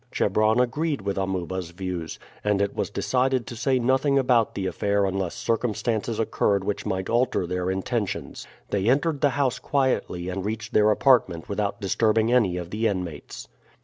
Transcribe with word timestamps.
Chebron 0.11 0.59
agreed 0.59 1.01
with 1.01 1.19
Amuba's 1.19 1.69
views, 1.69 2.17
and 2.43 2.59
it 2.59 2.75
was 2.75 2.89
decided 2.89 3.45
to 3.45 3.55
say 3.55 3.77
nothing 3.77 4.17
about 4.17 4.55
the 4.55 4.65
affair 4.65 5.05
unless 5.05 5.35
circumstances 5.35 6.17
occurred 6.19 6.63
which 6.63 6.87
might 6.87 7.07
alter 7.07 7.45
their 7.45 7.69
intentions. 7.69 8.47
They 8.71 8.87
entered 8.89 9.21
the 9.21 9.29
house 9.37 9.59
quietly 9.59 10.27
and 10.27 10.43
reached 10.43 10.73
their 10.73 10.89
apartment 10.89 11.47
without 11.47 11.79
disturbing 11.79 12.33
any 12.33 12.57
of 12.57 12.71
the 12.71 12.87
inmates. 12.87 13.47